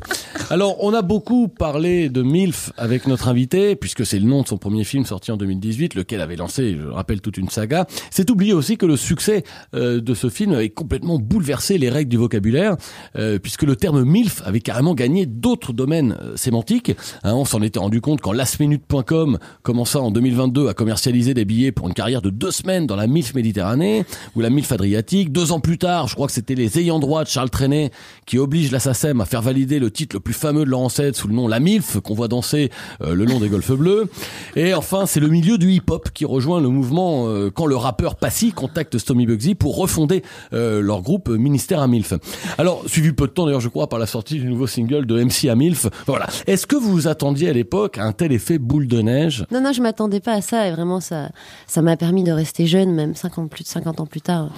[0.51, 4.47] Alors, on a beaucoup parlé de MILF avec notre invité, puisque c'est le nom de
[4.47, 7.87] son premier film sorti en 2018, lequel avait lancé, je le rappelle, toute une saga.
[8.11, 9.42] C'est oublié aussi que le succès
[9.73, 12.77] euh, de ce film avait complètement bouleversé les règles du vocabulaire,
[13.16, 16.92] euh, puisque le terme MILF avait carrément gagné d'autres domaines sémantiques.
[17.25, 21.73] Hein, on s'en était rendu compte quand lastminute.com commença en 2022 à commercialiser des billets
[21.73, 25.33] pour une carrière de deux semaines dans la MILF Méditerranée ou la MILF Adriatique.
[25.33, 27.91] Deux ans plus tard, je crois que c'était les ayants droit de Charles Charles
[28.27, 31.17] qui oblige la SACEM à faire valider le titre le plus fameux de leur ancêtre
[31.17, 32.71] sous le nom La MILF qu'on voit danser
[33.03, 34.09] euh, le long des golfs bleus.
[34.57, 38.17] Et enfin, c'est le milieu du hip-hop qui rejoint le mouvement euh, quand le rappeur
[38.17, 42.15] Passy contacte Stomy Bugsy pour refonder euh, leur groupe Ministère à MILF.
[42.59, 45.23] Alors, suivi peu de temps d'ailleurs, je crois, par la sortie du nouveau single de
[45.23, 45.87] MC à MILF.
[46.07, 46.27] Voilà.
[46.47, 49.47] Est-ce que vous vous attendiez à l'époque à un tel effet boule de neige?
[49.51, 51.31] Non, non, je m'attendais pas à ça et vraiment ça,
[51.67, 54.51] ça m'a permis de rester jeune, même 50, plus de 50 ans plus tard.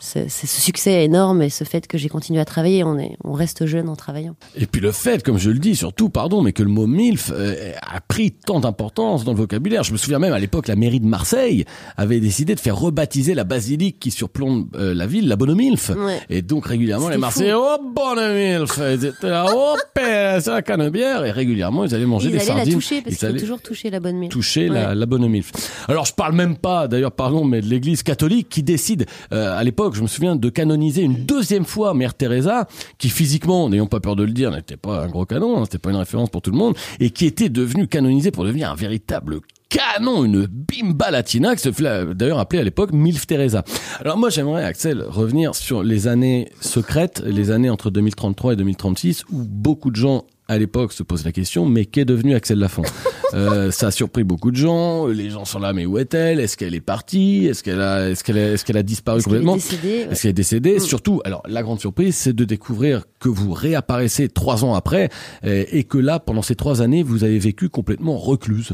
[0.00, 3.16] C'est, c'est ce succès énorme et ce fait que j'ai continué à travailler, on est,
[3.24, 4.34] on reste jeune en travaillant.
[4.56, 7.30] Et puis le fait, comme je le dis, surtout, pardon, mais que le mot MILF
[7.32, 9.82] euh, a pris tant d'importance dans le vocabulaire.
[9.84, 11.64] Je me souviens même à l'époque, la mairie de Marseille
[11.96, 15.90] avait décidé de faire rebaptiser la basilique qui surplombe euh, la ville, la Bonne MILF.
[15.90, 16.18] Ouais.
[16.30, 17.58] Et donc régulièrement, les Marseillais, fou.
[17.60, 21.24] oh Bonne MILF, ils étaient là, oh père, c'est la canebière.
[21.24, 22.68] Et régulièrement, ils allaient manger ils des allaient sardines.
[22.68, 24.30] la toucher parce Ils allaient toujours toucher la bonne mine.
[24.30, 25.52] toucher la, la bonne MILF.
[25.88, 29.62] Alors je parle même pas, d'ailleurs pardon, mais de l'Église catholique qui décide, euh, à
[29.64, 32.66] l'époque, je me souviens, de canoniser une deuxième fois Mère Teresa,
[32.98, 35.78] qui physiquement, n'ayons pas peur de le dire, n'était pas un gros canon, hein, c'était
[35.78, 38.74] pas une référence pour tout le monde, et qui était devenue canonisée pour devenir un
[38.74, 43.64] véritable canon, une bimba latina, qui se fait d'ailleurs appeler à l'époque Milf Teresa.
[44.00, 49.24] Alors moi j'aimerais, Axel, revenir sur les années secrètes, les années entre 2033 et 2036,
[49.30, 52.82] où beaucoup de gens à l'époque se posent la question, mais qu'est devenu Axel Lafont
[53.34, 55.06] euh, Ça a surpris beaucoup de gens.
[55.06, 56.40] Les gens sont là, mais où est-elle?
[56.40, 57.46] Est-ce qu'elle est partie?
[57.46, 59.54] Est-ce qu'elle a, est-ce qu'elle est-ce qu'elle a disparu Est-ce qu'elle est complètement?
[59.54, 60.08] décédée Ouais.
[60.10, 60.76] Est-ce qu'elle est décédée?
[60.76, 60.80] Mm.
[60.80, 65.08] Surtout, alors la grande surprise, c'est de découvrir que vous réapparaissez trois ans après
[65.44, 68.72] euh, et que là, pendant ces trois années, vous avez vécu complètement recluse.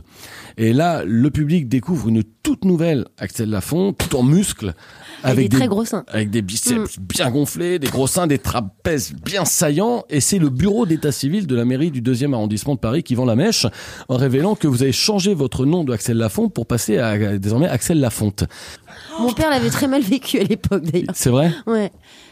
[0.56, 4.72] Et là, le public découvre une toute nouvelle Axel Lafont, tout en muscles,
[5.30, 6.04] Avec des très gros seins.
[6.08, 7.02] avec des biceps Mm.
[7.02, 10.04] bien gonflés, des gros seins, des trapèzes bien saillants.
[10.10, 13.14] Et c'est le bureau d'état civil de la mairie du deuxième arrondissement de Paris qui
[13.14, 13.66] vend la mèche
[14.08, 17.68] en révélant que vous avez changé votre nom de Axel Lafont pour passer à désormais
[17.68, 18.44] Axel Lafonte.
[19.20, 21.14] Mon père l'avait très mal vécu à l'époque d'ailleurs.
[21.14, 21.50] C'est vrai?
[21.66, 21.90] Ouais,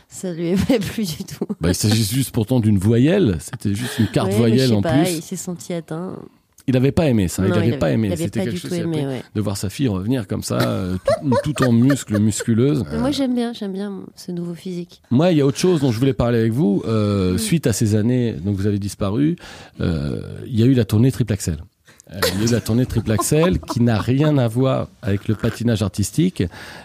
[0.08, 1.46] ça lui avait plus du tout.
[1.60, 3.38] bah, Il s'agit juste pourtant d'une voyelle.
[3.40, 5.12] C'était juste une carte Ouais, mais je voyelle sais en pas, plus.
[5.16, 6.16] Il s'est senti atteint.
[6.66, 7.42] Il n'avait pas aimé ça.
[7.42, 8.14] Non, il n'avait avait- pas aimé.
[8.16, 9.22] C'était quelque du chose aimé, ouais.
[9.34, 10.96] de voir sa fille revenir comme ça, euh,
[11.42, 12.84] tout, tout en muscles, musculeuse.
[12.98, 15.02] Moi j'aime bien, j'aime bien ce nouveau physique.
[15.10, 16.82] Moi, il y a autre chose dont je voulais parler avec vous.
[16.84, 16.88] Mm.
[16.88, 19.36] Euh, Suite à ces années, donc vous avez disparu,
[19.80, 21.58] euh, il y a eu la tournée Triple Axel.
[22.12, 25.26] Euh, il y a eu la tournée Triple Axel qui n'a rien à voir avec
[25.26, 26.42] le patinage artistique,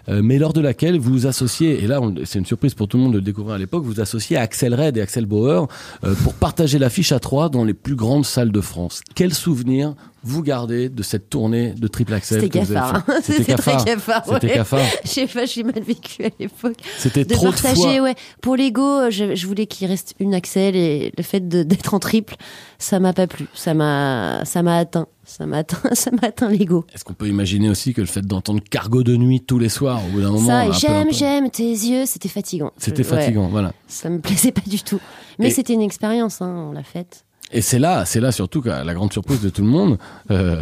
[0.08, 3.04] euh, mais lors de laquelle vous associez, et là c'est une surprise pour tout le
[3.04, 5.68] monde de le découvrir à l'époque, vous associez Axel Red et Axel Bauer
[6.06, 9.02] euh, pour partager l'affiche à trois dans les plus grandes salles de France.
[9.14, 13.04] Quel souvenir vous gardez de cette tournée de Triple Axel C'était cafard.
[13.08, 13.14] hein.
[13.24, 14.26] C'était très cafard.
[14.26, 14.54] C'était ouais.
[14.54, 14.86] cafard.
[15.04, 16.78] Je sais pas, j'ai mal vécu à l'époque.
[16.98, 18.02] C'était trop de fois.
[18.02, 18.16] ouais.
[18.42, 22.36] Pour l'ego, je, je voulais qu'il reste une Axel et le fait d'être en triple,
[22.78, 23.48] ça m'a pas plu.
[23.54, 25.08] Ça m'a, ça m'a atteint.
[25.26, 26.86] Ça m'a atteint, ça m'a atteint l'ego.
[26.94, 30.02] Est-ce qu'on peut imaginer aussi que le fait d'entendre Cargo de nuit tous les soirs,
[30.08, 32.72] au bout d'un moment, j'aime, j'aime tes yeux, c'était fatigant.
[32.78, 33.20] C'était Je- ouais.
[33.22, 33.72] fatigant, voilà.
[33.88, 35.00] Ça me plaisait pas du tout.
[35.38, 37.26] Mais Et- c'était une expérience, hein, on l'a faite.
[37.52, 39.98] Et c'est là, c'est là surtout que la grande surprise de tout le monde.
[40.32, 40.62] euh,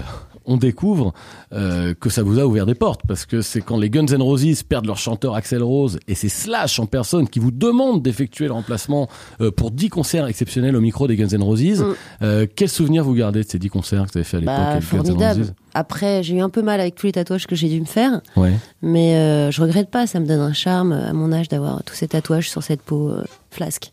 [0.50, 1.14] on découvre
[1.52, 4.22] euh, que ça vous a ouvert des portes parce que c'est quand les Guns N'
[4.22, 8.46] Roses perdent leur chanteur Axel Rose et c'est Slash en personne qui vous demande d'effectuer
[8.46, 9.10] le remplacement
[9.42, 11.82] euh, pour 10 concerts exceptionnels au micro des Guns N' Roses.
[11.82, 11.94] Mm.
[12.22, 14.56] Euh, quel souvenir vous gardez de ces 10 concerts que vous avez fait à l'époque
[14.56, 15.46] Bah, avec Guns N' formidable.
[15.74, 18.22] Après, j'ai eu un peu mal avec tous les tatouages que j'ai dû me faire,
[18.38, 18.54] Ouais.
[18.82, 20.08] mais euh, je regrette pas.
[20.08, 22.82] Ça me donne un charme euh, à mon âge d'avoir tous ces tatouages sur cette
[22.84, 23.92] peau euh, flasque.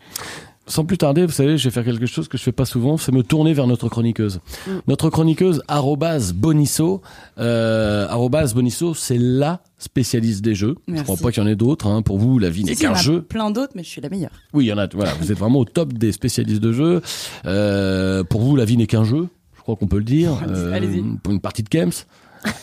[0.66, 2.96] Sans plus tarder, vous savez, je vais faire quelque chose que je fais pas souvent,
[2.96, 4.40] c'est me tourner vers notre chroniqueuse.
[4.66, 4.70] Mm.
[4.88, 7.02] Notre chroniqueuse, arrobase Bonisso.
[7.38, 8.06] Euh,
[8.54, 10.76] Bonisso, c'est la spécialiste des jeux.
[10.88, 11.04] Je Merci.
[11.04, 11.86] crois pas qu'il y en ait d'autres.
[11.86, 12.00] Hein.
[12.00, 13.22] Pour vous, la vie n'est Si, si, il y qu'un en a jeu.
[13.22, 14.30] plein d'autres, mais je suis la meilleure.
[14.54, 14.86] Oui, il y en a.
[14.86, 17.02] Voilà, vous êtes vraiment au top des spécialistes de jeux.
[17.44, 19.28] Euh, pour vous, la vie n'est qu'un jeu.
[19.56, 20.32] Je crois qu'on peut le dire.
[20.48, 21.02] Euh, Allez-y.
[21.22, 21.92] pour une partie de Kems.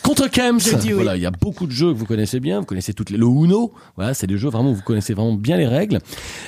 [0.04, 0.60] Contre Kems.
[0.84, 0.92] Oui.
[0.94, 2.60] Voilà, il y a beaucoup de jeux que vous connaissez bien.
[2.60, 3.72] Vous connaissez toutes les, le Uno.
[3.96, 6.00] Voilà, c'est des jeux vraiment où vous connaissez vraiment bien les règles.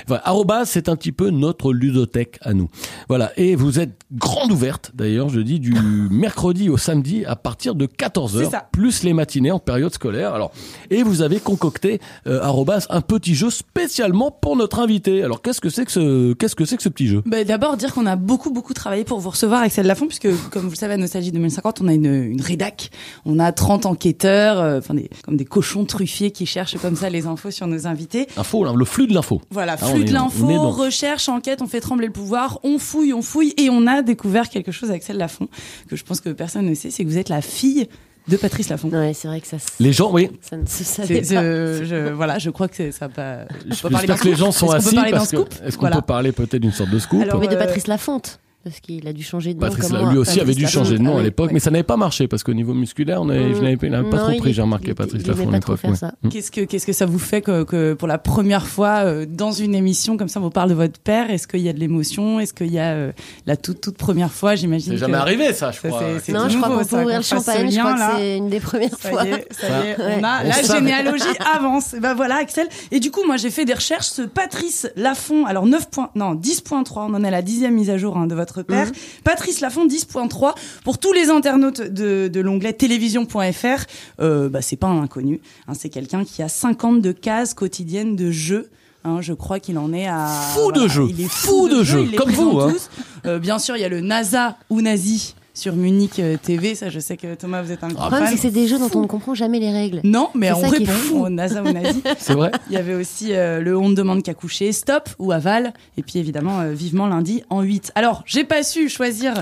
[0.08, 2.70] Voilà, arrobase, c'est un petit peu notre ludothèque à nous.
[3.08, 3.32] Voilà.
[3.38, 5.74] Et vous êtes grande ouverte, d'ailleurs, je dis, du
[6.12, 8.44] mercredi au samedi à partir de 14h.
[8.44, 8.68] C'est ça.
[8.72, 10.34] Plus les matinées en période scolaire.
[10.34, 10.52] Alors,
[10.90, 15.24] et vous avez concocté, euh, arrobase, un petit jeu spécialement pour notre invité.
[15.24, 17.22] Alors, qu'est-ce que c'est que ce, qu'est-ce que c'est que ce petit jeu?
[17.26, 20.64] Bah, D'abord, dire qu'on a beaucoup, beaucoup travaillé pour vous recevoir, Axel Lafont, puisque, comme
[20.64, 22.90] vous le savez, à Nostalgie 2050, on a une, une rédac.
[23.26, 27.10] On a 30 enquêteurs, euh, enfin, des, comme des cochons truffiers qui cherchent comme ça
[27.10, 28.28] les infos sur nos invités.
[28.36, 29.42] Info, le flux de l'info.
[29.50, 32.80] Voilà, Ah, on flux est- de l'info, recherche, enquête, on fait trembler le pouvoir, on
[32.80, 35.48] fouille, on fouille, et on a découvert quelque chose avec Axel Lafont,
[35.90, 37.88] que je pense que personne ne sait, c'est que vous êtes la fille
[38.30, 38.90] de Patrice Lafont.
[38.90, 40.30] Ouais, c'est vrai que ça, se- Les gens, oui.
[40.42, 41.26] ça ne se savait pas.
[41.44, 43.40] je, je- voilà, je crois que ça pas.
[43.70, 47.22] J'espère que les gens sont assis est-ce qu'on peut parler peut-être d'une sorte de scoop?
[47.22, 48.40] Alors, Mais de Euh, Patrice Lafonte.
[48.64, 50.80] Parce qu'il a dû changer de nom Patrice, comme lui aussi avait Patrice dû Lafont.
[50.80, 51.24] changer de nom Ah à oui.
[51.26, 53.56] l'époque, mais ça n'avait pas marché parce qu'au niveau musculaire, on avait, Mm.
[53.56, 55.50] je n'avais pas, il n'avait pas Non, trop pris, j'ai remarqué Patrice il aimait Lafont
[55.50, 55.80] à l'époque.
[55.84, 55.96] ouais.
[55.96, 56.14] ça.
[56.24, 56.30] Mm.
[56.30, 59.52] Qu'est-ce que qu'est-ce que ça vous fait que, que pour la première fois euh, dans
[59.52, 61.80] une émission comme ça on vous parle de votre père Est-ce qu'il y a de
[61.80, 63.12] l'émotion Est-ce qu'il y a euh,
[63.46, 64.90] la toute toute première fois J'imagine.
[64.94, 66.00] C'est que- jamais arrivé, ça, je Ça, crois.
[66.00, 68.00] c'est- c'est Non, je crois nouveau, qu'on peut ça, ouvrir le champagne, je crois que
[68.18, 69.24] c'est une des premières Ça fois.
[69.24, 69.96] ça Ouais.
[70.20, 71.24] on a la généalogie
[71.56, 71.96] avance.
[72.02, 72.68] Ben voilà, Axel.
[72.92, 74.08] Et du coup, moi, j'ai fait des recherches.
[74.08, 77.90] Ce Patrice Lafont, alors 9 points, non, 10.3, on en est à la dixième mise
[77.90, 78.88] à jour hein, de votre père.
[78.88, 78.94] Mhm.
[79.24, 80.54] Patrice Lafont, 10.3.
[80.84, 83.86] Pour tous les internautes de, de l'onglet télévision.fr,
[84.20, 85.42] euh, bah, c'est pas un inconnu.
[85.68, 88.70] hein, c'est quelqu'un qui a 52 cases quotidiennes de jeux.
[89.06, 91.08] Hein, je crois qu'il en est à Fou de jeu.
[91.10, 92.72] Il est Fou de jeu, il les comme vous, hein.
[92.72, 92.90] tous.
[93.26, 96.76] Euh, bien sûr, il y a le NASA ou Nazi sur Munich euh, TV.
[96.76, 98.36] Ça, je sais que Thomas, vous êtes un Le grand problème, c'est fan.
[98.38, 100.02] que c'est des jeux dont on ne comprend jamais les règles.
[100.04, 102.02] Non, mais on répond au NASA ou Nazi.
[102.18, 105.32] C'est vrai Il y avait aussi euh, le On ne demande qu'à coucher, Stop ou
[105.32, 105.74] Aval.
[105.98, 107.92] Et puis évidemment, euh, vivement lundi en 8.
[107.96, 109.34] Alors, j'ai pas su choisir.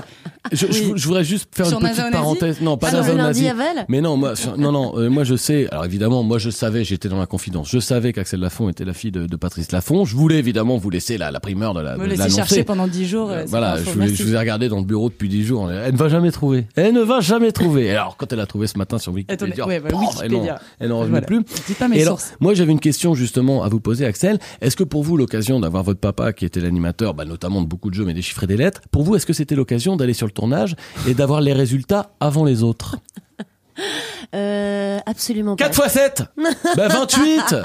[0.52, 0.92] Je, je- Oui.
[0.96, 2.60] je voudrais juste faire Sur une petite parenthèse.
[2.60, 3.48] Non, pas Ah, NASA le ou lundi Nazi.
[3.48, 5.68] aval Mais non, moi, sur- non, non, euh, moi je sais.
[5.70, 7.70] Alors évidemment, moi je savais, j'étais dans la confidence.
[7.70, 10.04] Je savais qu'Axel Lafont était la fille de, de Patrice Lafont.
[10.04, 11.96] Je voulais évidemment vous laisser la, la primeur de la.
[11.96, 13.30] Me laisser chercher pendant 10 jours.
[13.46, 14.16] voilà, je, vous- Merci.
[14.16, 15.70] je vous ai regardé dans le bureau depuis 10 jours.
[15.70, 16.66] Elle ne va jamais trouver.
[16.76, 17.90] Elle ne va jamais trouver.
[17.90, 19.92] Alors, quand elle a trouvé ce matin sur Wikipédia, ouais, pof, elle
[20.32, 20.60] n'en- Wikipédia.
[20.80, 21.26] elle n'en revenait Voilà.
[21.26, 21.74] plus.
[21.74, 24.38] Pas mes Et alors, moi, j'avais une question justement à vous poser, Axel.
[24.60, 27.88] Est-ce que pour vous, l'occasion d'avoir votre papa qui était l'animateur, bah, notamment de beaucoup
[27.90, 30.12] de jeux, mais des chiffres et des lettres, pour vous, est-ce que c'était l'occasion d'aller
[30.14, 32.96] sur le tournage et d'avoir les résultats avant les autres?
[34.34, 35.64] Euh, absolument pas.
[35.68, 36.22] 4 x 7
[36.76, 37.56] Bah 28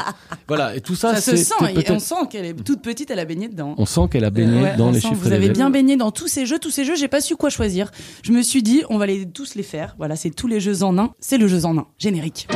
[0.50, 1.54] Voilà, et tout ça, Ça se sent.
[1.78, 3.74] et on sent qu'elle est toute petite, elle a baigné dedans.
[3.78, 6.12] On sent qu'elle a baigné Ouais, dans les sent, chiffres Vous avez bien baigné dans
[6.12, 6.60] tous ces jeux.
[6.60, 7.92] Tous ces jeux, j'ai pas su quoi choisir.
[8.22, 9.96] Je me suis dit, on va les tous les faire.
[9.98, 11.14] Voilà, c'est tous les jeux en un.
[11.20, 11.88] C'est le jeu en un.
[11.98, 12.48] Générique.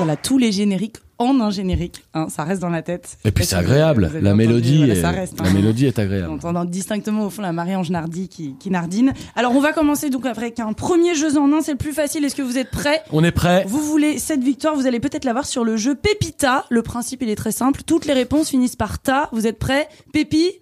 [0.00, 2.02] Voilà, tous les génériques en un générique.
[2.14, 3.18] hein, ça reste dans la tête.
[3.26, 4.10] Et puis c'est vous avez- agréable.
[4.14, 5.06] vous La mélodie, est...
[5.06, 5.52] reste, la hein.
[5.52, 6.32] mélodie est On agréable.
[6.42, 9.12] entend distinctement au fond la Marie-Ange Nardi qui, qui nardine.
[9.36, 12.24] Alors on va commencer donc avec un premier jeu en un, c'est le plus facile.
[12.24, 13.02] Est-ce que vous êtes prêts?
[13.12, 13.64] On est prêt.
[13.68, 16.64] Vous voulez cette victoire, vous allez peut-être l'avoir sur le jeu Pépita.
[16.70, 17.82] Le principe il est très simple.
[17.84, 19.28] Toutes les réponses finissent par ta.
[19.32, 19.88] Vous êtes prêts?
[20.14, 20.59] Pépi?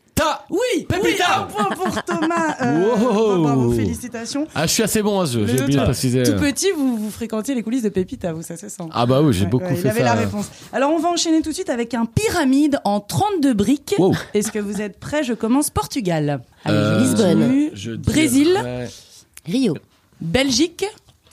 [0.50, 2.56] Oui Pépita Oui, un point pour Thomas.
[2.62, 3.42] Euh, Wow.
[3.42, 4.46] Bravo, félicitations.
[4.54, 6.22] Ah, je suis assez bon à ce jeu, j'ai oublié de tout- préciser.
[6.22, 8.82] Tout petit, vous, vous fréquentiez les coulisses de Pépita, vous, ça se sent.
[8.92, 10.04] Ah bah oui, j'ai Ouais, beaucoup ouais, fait il avait ça.
[10.06, 10.50] la réponse.
[10.72, 13.94] Alors on va enchaîner tout de suite avec un pyramide en 32 briques.
[13.98, 14.14] Wow.
[14.34, 15.22] Est-ce que vous êtes prêts?
[15.22, 16.40] Je commence Portugal.
[16.64, 18.48] Allez, Euh, Lisbonne, je Brésil.
[18.48, 18.88] dirais,
[19.46, 19.74] Rio,
[20.20, 20.84] Belgique,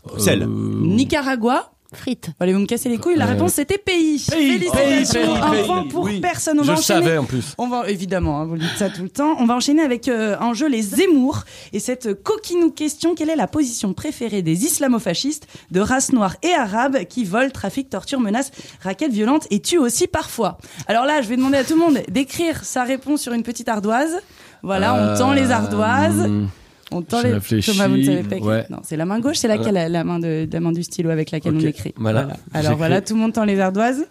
[0.06, 0.43] Bruxelles.
[0.43, 1.71] euh, Nicaragua.
[1.93, 2.30] Frites.
[2.39, 3.15] Allez, vous me cassez les couilles.
[3.15, 4.24] La Euh, réponse c'était pays.
[4.30, 5.21] Pays, Félicitations.
[5.21, 6.19] pays, pays, un point pour Oui.
[6.19, 6.60] personne.
[6.60, 7.04] On Je va le enchaîner.
[7.06, 7.54] savais en plus.
[7.58, 9.36] On va évidemment, hein, vous le dites ça tout le temps.
[9.39, 11.43] On va enchaîner avec euh, un jeu les Zemmour
[11.74, 16.52] et cette coquinou question quelle est la position préférée des islamofascistes de race noire et
[16.54, 20.58] arabe qui volent, trafiquent, torturent, menacent, raquettent, violentent et tuent aussi parfois?
[20.88, 23.69] Alors là, je vais demander à tout le monde d'écrire sa réponse sur une petite
[23.69, 24.19] ardoise.
[24.63, 26.21] Voilà, on tend les ardoises.
[26.28, 26.45] Euh,
[26.91, 27.34] On tend les.
[27.34, 28.65] réfléchis, Thomas, vous ne savez pas ouais.
[28.69, 31.10] Non, c'est la main gauche, c'est laquelle la, la main de la main du stylo
[31.10, 31.93] avec laquelle on écrit.
[31.98, 32.28] voilà.
[32.54, 34.06] Alors voilà, tout le monde tend les ardoises.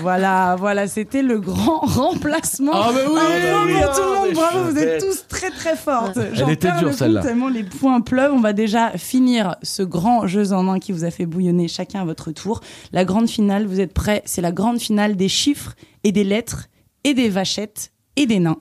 [0.00, 2.72] Voilà, voilà, c'était le grand remplacement.
[2.74, 5.00] Ah, bah oui, Un point oui, pour ah, tout le monde, mais bravo, vous êtes
[5.00, 6.16] tous très très fortes.
[6.18, 7.22] Elle J'en était perds dure, le compte celle-là.
[7.22, 8.32] tellement les points pleuvent.
[8.32, 12.02] On va déjà finir ce grand jeu en un qui vous a fait bouillonner chacun
[12.02, 12.60] à votre tour.
[12.92, 14.22] La grande finale, vous êtes prêts?
[14.26, 16.68] C'est la grande finale des chiffres et des lettres
[17.04, 18.58] et des vachettes et des nains.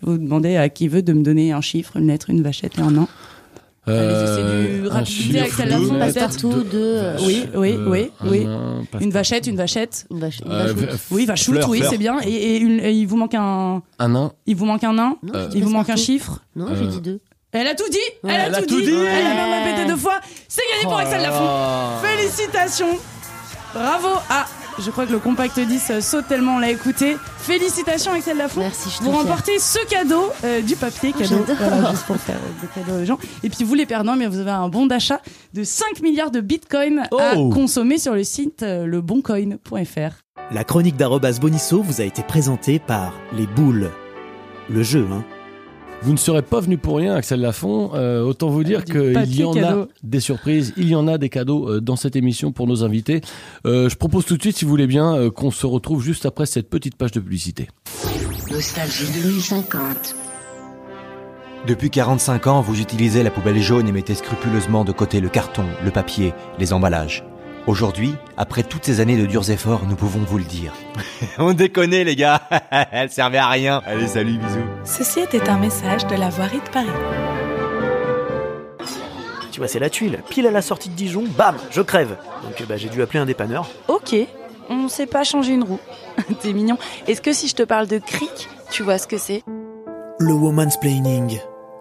[0.00, 2.42] Je vais vous demander à qui veut de me donner un chiffre, une lettre, une
[2.42, 3.08] vachette et un nain.
[3.88, 5.38] Allez-y, c'est du Euh, rapidité,
[6.00, 8.46] Passe-partout, deux- deux, euh, Oui, oui, euh, oui, oui.
[9.00, 10.06] Une vachette, une vachette.
[10.10, 10.74] Une vache, Euh.
[11.12, 12.18] Oui, vachoute, oui, c'est bien.
[12.24, 14.32] Et, et une- et il vous manque un, Un nain.
[14.46, 16.40] il vous manque un Euh, dit Il vous manque un chiffre.
[16.56, 17.20] Non, Euh, j'ai dit deux.
[17.52, 17.98] Elle a tout dit.
[18.24, 18.90] Elle, Elle a, tout, dit.
[18.90, 20.20] Elle a même répété deux fois.
[20.48, 21.48] C'est gagné pour Axel Lafont.
[22.02, 22.98] Félicitations.
[23.72, 24.08] Bravo.
[24.28, 24.46] Ah,
[24.78, 27.16] je crois que le compact 10 saute tellement on l'a écouté.
[27.38, 28.60] Félicitations Axel Lafont.
[28.60, 29.22] Merci, je Vous fière.
[29.22, 31.56] remportez ce cadeau euh, du papier Oh, cadeau, j'adore.
[31.68, 33.18] voilà, juste pour faire euh, des cadeaux aux gens.
[33.42, 35.20] Et puis vous les perdants, mais vous avez un bon d'achat
[35.54, 37.50] de 5 milliards de bitcoins à Oh.
[37.50, 40.20] consommer sur le site euh, leboncoin.fr.
[40.52, 43.90] La chronique d'Arobase Bonisso vous a été présentée par Les Boules.
[44.68, 45.24] Le jeu, hein.
[46.02, 47.90] Vous ne serez pas venu pour rien, Axel Lafont.
[47.94, 49.82] Euh, autant vous dire qu'il y en cadeau.
[49.82, 52.84] a des surprises, il y en a des cadeaux euh, dans cette émission pour nos
[52.84, 53.22] invités.
[53.66, 56.46] Euh, je propose tout de suite, si vous voulez bien, qu'on se retrouve juste après
[56.46, 57.68] cette petite page de publicité.
[58.50, 60.14] Nostalgie 2050.
[61.66, 65.64] Depuis 45 ans, vous utilisez la poubelle jaune et mettez scrupuleusement de côté le carton,
[65.84, 67.24] le papier, les emballages.
[67.66, 70.72] Aujourd'hui, après toutes ces années de durs efforts, nous pouvons vous le dire.
[71.38, 72.40] On déconne les gars,
[72.92, 73.82] elle servait à rien.
[73.84, 74.60] Allez, salut, bisous.
[74.84, 76.86] Ceci était un message de la voirie de Paris.
[79.50, 80.20] tu vois, c'est la tuile.
[80.30, 82.16] Pile à la sortie de Dijon, bam, je crève.
[82.44, 83.68] Donc bah, j'ai dû appeler un dépanneur.
[83.88, 84.14] Ok,
[84.70, 85.80] on sait pas changer une roue.
[86.40, 86.78] T'es mignon.
[87.08, 89.42] Est-ce que si je te parle de cric, tu vois ce que c'est?
[90.20, 91.40] Le woman's planning.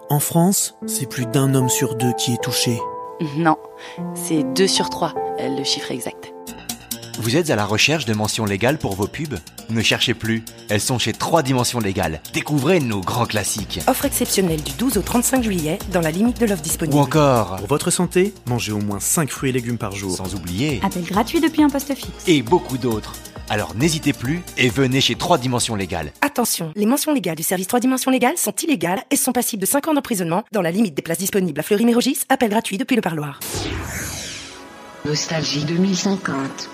[0.09, 2.79] En France, c'est plus d'un homme sur deux qui est touché.
[3.37, 3.57] Non,
[4.13, 6.31] c'est 2 sur 3, le chiffre exact.
[7.17, 9.37] Vous êtes à la recherche de mentions légales pour vos pubs
[9.69, 12.19] Ne cherchez plus, elles sont chez 3 dimensions légales.
[12.33, 13.79] Découvrez nos grands classiques.
[13.87, 16.97] Offre exceptionnelle du 12 au 35 juillet dans la limite de l'offre disponible.
[16.97, 20.11] Ou encore, Pour votre santé, mangez au moins 5 fruits et légumes par jour.
[20.17, 22.09] sans oublier, Appel gratuit depuis un poste fixe.
[22.27, 23.13] et beaucoup d'autres.
[23.49, 26.11] Alors n'hésitez plus et venez chez 3 dimensions légales.
[26.21, 29.67] Attention, les mentions légales du service 3 dimensions légales sont illégales et sont passibles de
[29.67, 32.19] 5 ans d'emprisonnement dans la limite des places disponibles à Fleury-Mérogis.
[32.29, 33.39] Appel gratuit depuis le parloir.
[35.05, 36.69] Nostalgie 2050.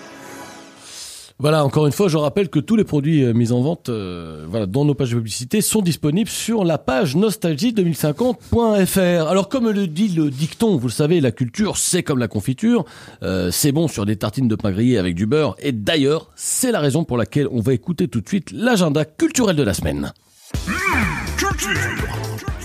[1.42, 4.46] Voilà, encore une fois, je rappelle que tous les produits euh, mis en vente euh,
[4.48, 9.28] voilà, dans nos pages de publicité sont disponibles sur la page nostalgie2050.fr.
[9.28, 12.86] Alors comme le dit le dicton, vous le savez, la culture, c'est comme la confiture.
[13.24, 15.56] Euh, c'est bon sur des tartines de pain grillé avec du beurre.
[15.58, 19.56] Et d'ailleurs, c'est la raison pour laquelle on va écouter tout de suite l'agenda culturel
[19.56, 20.14] de la semaine.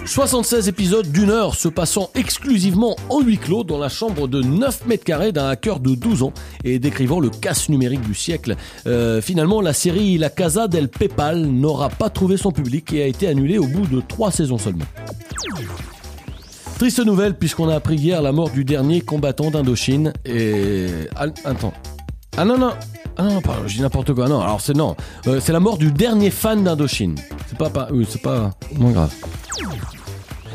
[0.07, 4.87] 76 épisodes d'une heure se passant exclusivement en huis clos dans la chambre de 9
[4.87, 6.33] mètres carrés d'un hacker de 12 ans
[6.65, 8.55] et décrivant le casse numérique du siècle.
[8.87, 13.07] Euh, finalement, la série La Casa del Pepal n'aura pas trouvé son public et a
[13.07, 14.85] été annulée au bout de 3 saisons seulement.
[16.79, 20.87] Triste nouvelle puisqu'on a appris hier la mort du dernier combattant d'Indochine et...
[21.45, 21.73] Attends.
[22.37, 22.73] Ah non, non.
[23.17, 24.29] Ah non, pas, je dis n'importe quoi.
[24.29, 24.95] Non, alors c'est non.
[25.27, 27.17] Euh, c'est la mort du dernier fan d'Indochine.
[27.49, 29.13] C'est pas, pas, oui, c'est pas moins grave.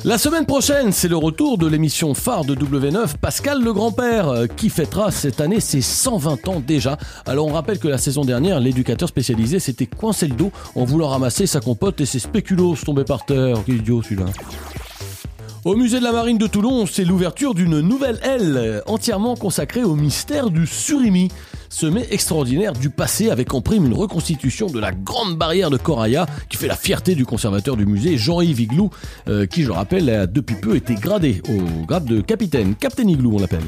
[0.04, 4.48] La semaine prochaine, c'est le retour de l'émission phare de W9, Pascal le grand-père, euh,
[4.48, 6.98] qui fêtera cette année ses 120 ans déjà.
[7.28, 11.10] Alors on rappelle que la saison dernière, l'éducateur spécialisé s'était coincé le dos en voulant
[11.10, 13.58] ramasser sa compote et ses spéculoos tombés par terre.
[13.64, 14.26] Quel idiot celui-là.
[15.66, 19.84] Au musée de la Marine de Toulon, c'est l'ouverture d'une nouvelle aile euh, entièrement consacrée
[19.84, 21.30] au mystère du surimi.
[21.72, 26.26] Sommet extraordinaire du passé avec en prime une reconstitution de la grande barrière de Coraya
[26.50, 28.90] qui fait la fierté du conservateur du musée Jean-Yves Igloo,
[29.30, 32.76] euh, qui je rappelle a depuis peu été gradé au grade de capitaine.
[32.76, 33.64] Captain Igloo on l'appelle.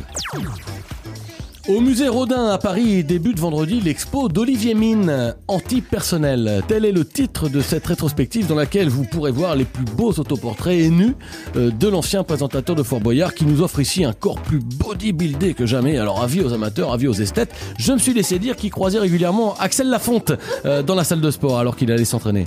[1.69, 6.61] Au musée Rodin à Paris débute vendredi l'expo d'Olivier Mine, anti-personnel.
[6.67, 10.11] Tel est le titre de cette rétrospective dans laquelle vous pourrez voir les plus beaux
[10.11, 11.15] autoportraits et nus
[11.55, 15.53] euh, de l'ancien présentateur de Fort Boyard qui nous offre ici un corps plus bodybuildé
[15.53, 15.97] que jamais.
[15.97, 19.55] Alors avis aux amateurs, avis aux esthètes, je me suis laissé dire qu'il croisait régulièrement
[19.57, 20.33] Axel Lafonte
[20.65, 22.43] euh, dans la salle de sport alors qu'il allait s'entraîner.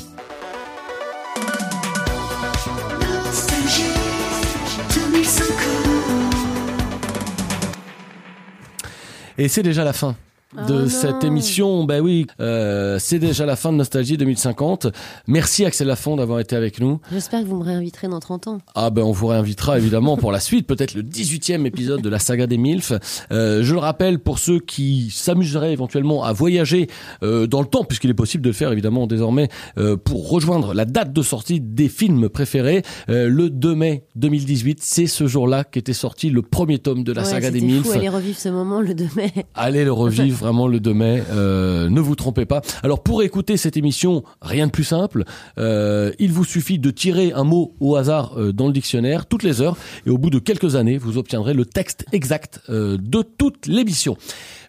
[9.38, 10.16] Et c'est déjà la fin.
[10.54, 10.88] De Oh non.
[10.88, 14.86] cette émission, ben oui, euh, c'est déjà la fin de Nostalgie 2050.
[15.26, 17.00] Merci Axel Lafont d'avoir été avec nous.
[17.10, 18.58] J'espère que vous me réinviterez dans 30 ans.
[18.76, 22.20] Ah ben on vous réinvitera évidemment pour la suite, peut-être le 18e épisode de la
[22.20, 22.92] saga des MILF.
[23.32, 26.86] Euh, je le rappelle pour ceux qui s'amuseraient éventuellement à voyager
[27.24, 30.74] euh, dans le temps, puisqu'il est possible de le faire évidemment désormais, euh, pour rejoindre
[30.74, 32.82] la date de sortie des films préférés.
[33.08, 37.22] Euh, le 2 mai 2018, c'est ce jour-là qu'était sorti le premier tome de la
[37.22, 37.82] Ouais, saga des MILF.
[37.86, 39.32] fou, aller revivre ce moment le 2 mai.
[39.56, 41.22] Allez le revivre vraiment le 2 mai.
[41.30, 42.62] Euh, ne vous trompez pas.
[42.82, 45.24] Alors pour écouter cette émission, rien de plus simple.
[45.58, 49.42] Euh, il vous suffit de tirer un mot au hasard euh, dans le dictionnaire toutes
[49.42, 53.66] les heures et au bout de quelques années, vous obtiendrez le texte exact de toute
[53.66, 54.16] l'émission.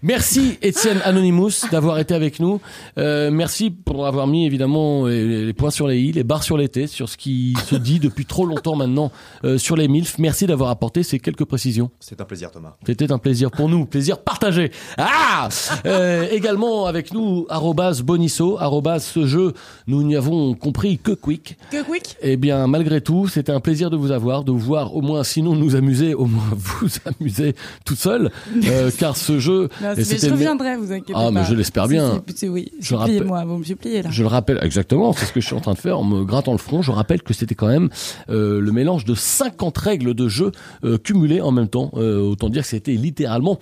[0.03, 2.61] Merci Étienne Anonymous d'avoir été avec nous.
[2.97, 6.57] Euh, merci pour avoir mis évidemment les, les points sur les i, les barres sur
[6.57, 9.11] les t, sur ce qui se dit depuis trop longtemps maintenant
[9.43, 10.19] euh, sur les MILF.
[10.19, 11.89] Merci d'avoir apporté ces quelques précisions.
[11.99, 12.75] C'est un plaisir, Thomas.
[12.85, 14.71] C'était un plaisir pour nous, plaisir partagé.
[14.97, 15.49] Ah
[15.85, 19.53] Euh, Également avec nous, arrobas Bonisso, arrobas ce jeu,
[19.87, 21.57] nous n'y avons compris que quick.
[21.71, 24.95] Que quick Eh bien, malgré tout, c'était un plaisir de vous avoir, de vous voir
[24.95, 26.87] au moins, sinon nous amuser, au moins vous
[27.19, 27.55] amuser
[27.85, 28.29] tout seul,
[28.65, 29.69] euh, car ce jeu...
[29.81, 31.31] Non, et mais c'était je le- reviendrai, vous inquiétez Ah, pas.
[31.31, 32.21] mais je l'espère bien.
[32.43, 34.09] Oui, Je rappelle- moi vous me suppliez là.
[34.11, 36.23] Je le rappelle exactement, c'est ce que je suis en train de faire en me
[36.25, 36.81] grattant le front.
[36.81, 37.89] Je rappelle que c'était quand même
[38.29, 40.51] euh, le mélange de 50 règles de jeu
[40.83, 41.91] euh, cumulées en même temps.
[41.95, 43.59] Euh, autant dire que c'était littéralement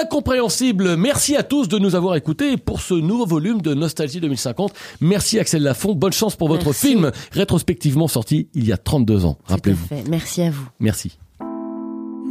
[0.00, 0.96] incompréhensible.
[0.96, 4.72] Merci à tous de nous avoir écoutés pour ce nouveau volume de Nostalgie 2050.
[5.00, 5.94] Merci Axel Lafont.
[5.94, 6.88] Bonne chance pour votre Merci.
[6.88, 9.36] film rétrospectivement sorti il y a 32 ans.
[9.44, 9.86] Rappelez-vous.
[10.08, 10.66] Merci à vous.
[10.80, 11.18] Merci.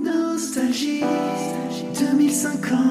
[0.04, 1.02] Nostalgie
[2.00, 2.91] 2050.